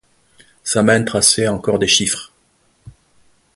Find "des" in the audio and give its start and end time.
1.77-1.85